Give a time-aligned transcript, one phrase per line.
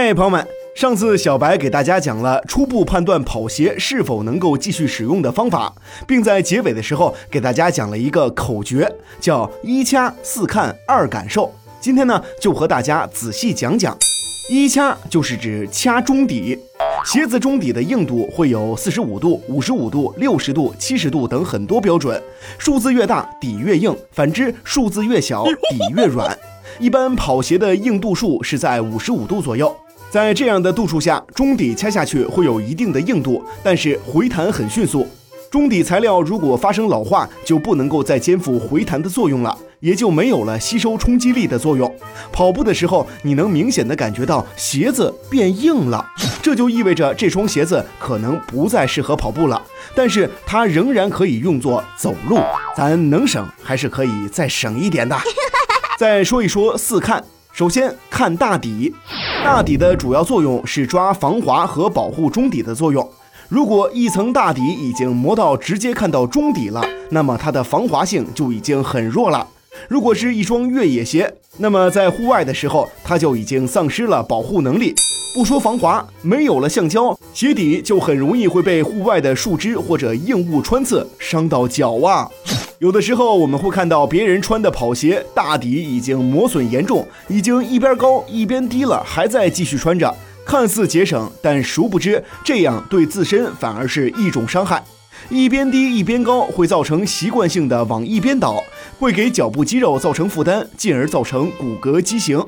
[0.00, 5.74] 嘿，朋友们，上次小白给大家讲了初步判断跑鞋是否能够继续使用的方法，
[6.06, 8.88] 并在结尾的时候给大家讲了一个口诀，
[9.20, 11.52] 叫一掐四看二感受。
[11.80, 13.98] 今天呢，就和大家仔细讲讲。
[14.48, 16.56] 一掐就是指掐中底，
[17.04, 22.22] 鞋子中底的硬度会有四十五度、五十五度、六十度、七十度等很多标准，
[22.56, 26.38] 数字越大底越硬，反之数字越小底越软。
[26.78, 29.74] 一般跑鞋的硬度数是在五十五度左右，
[30.10, 35.06] 在这样的度数下，中底掐下去会有一定的硬度，但是回弹很迅速。
[35.50, 41.94] 中底材料如果发生老化，就不能够再肩负回弹的作用了，也就没有了吸收冲击力的作用。
[42.32, 46.06] 跑步的时候，你能明显的感觉到鞋子变硬了，
[46.42, 49.62] 这就意味着这双鞋子可能不再适合跑步了，
[49.94, 52.38] 但是它仍然可以用作走路。
[52.76, 55.16] 咱能省还是可以再省一点的。
[55.98, 57.24] 再说一说四看，
[57.58, 58.94] 首先看大底，
[59.42, 63.04] 大底的主要作用是抓防滑和保护中底的作用。
[63.48, 69.44] 如果一层大底已经磨到直接看到中底了，那么它的防滑性就已经很弱了。
[69.88, 74.94] 如果是一双越野鞋，那么在户外的时候，它就已经丧失了保护能力。
[75.34, 82.30] 不说防滑，没有了橡胶，鞋底就很容易会被户外的树枝或者硬物穿刺，伤到脚啊。
[82.78, 90.14] 有的时候我们会看到别人穿的跑鞋，大底已经磨损严重，已经一边高一边低了，还在继续穿着，
[90.46, 94.80] 看似节省，但殊不知这样对自身反而是一种伤害。
[95.28, 98.62] 一边低一边高会造成习惯性的往一边倒，
[99.00, 102.40] 会给脚部肌肉造成负担，进而造成骨骼畸形。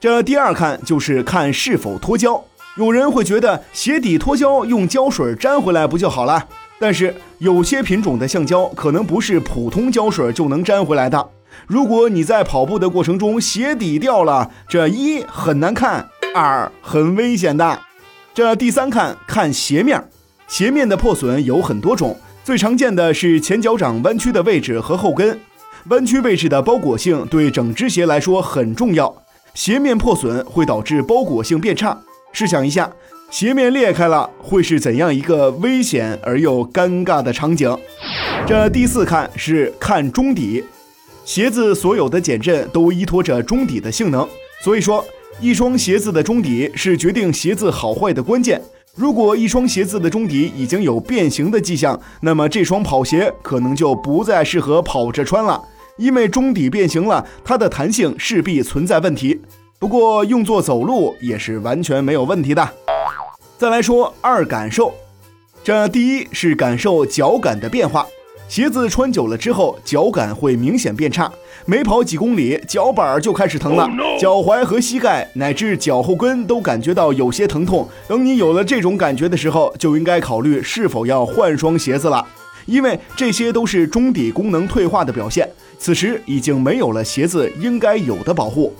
[0.00, 2.40] 这第二看就是看是否脱胶。
[2.76, 6.46] 有人会觉得鞋底脱胶用胶水粘回来不就好了？
[6.78, 11.30] 但是有些品种的橡胶可能不是普通胶水就能粘回来的。
[11.66, 17.80] 如果你在跑步的过程中鞋底掉了，这一很难看，二很危险的。
[18.34, 20.04] 这第三看看鞋面，
[20.46, 25.40] 鞋面的破损有很多种，最常见的是前脚掌弯曲的位置和后跟，
[25.88, 29.22] 弯曲位置的包裹性对整只鞋来说很重要。
[29.54, 31.98] 鞋面破损会导致包裹性变差，
[32.32, 32.92] 试想一下。
[33.30, 37.76] 鞋面裂开了，会是怎样一个危险而又尴尬的场景？
[38.46, 40.64] 这第四看是看中底，
[41.24, 44.26] 鞋子所有的减震都依托着中底的性能，
[44.62, 45.04] 所以说
[45.40, 48.62] 一双鞋子的中底是决定鞋子好坏的关键。
[48.94, 55.60] 如果一双鞋子的中底已经有变形的迹象，那么这双跑鞋可能就不再适合跑着穿了，
[55.98, 59.42] 因为中底变形了，它的弹性势必存在问题。
[59.78, 62.66] 不过用作走路也是完全没有问题的。
[63.58, 64.92] 再来说二感受，
[65.64, 68.06] 这第一是感受脚感的变化。
[68.48, 71.32] 鞋子穿久了之后，脚感会明显变差，
[71.64, 73.88] 没跑几公里，脚板就开始疼了，
[74.20, 77.88] 脚踝和膝盖乃至脚后跟都感觉到有些疼痛。
[78.06, 82.24] 等你有了这种感觉的时候，就应该考虑是否要换双鞋子了，
[82.66, 85.48] 因为这些都是中底功能退化的表现。
[85.78, 88.74] 此时已经没有了鞋子应该有的保护。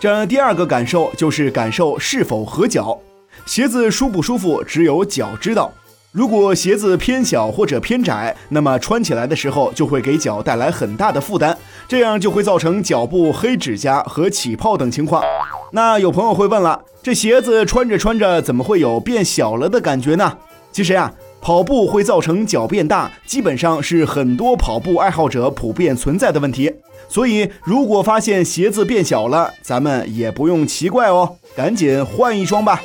[0.00, 3.00] 这第二个感受就是感受是否合脚。
[3.48, 5.72] 鞋子舒不舒服，只有脚知道。
[6.12, 11.56] 如果鞋子偏小或者偏窄，那么穿起来的时候就会给脚带来很大的负担，
[11.88, 15.24] 这样就会造成脚部黑指甲和起泡等情况。
[15.72, 20.36] 那有朋友会问了，这鞋子穿着穿着怎么会有变小了的感觉呢？
[20.70, 21.10] 其实呀，
[21.40, 26.70] 跑步会造成脚变大，基本上是很多跑步爱好者普遍存在的问题。
[27.08, 32.82] 所以，如果发现鞋子变小了，咱们也不用奇怪哦，赶紧换一双吧。